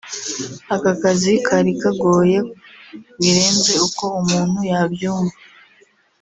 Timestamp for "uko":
3.87-4.03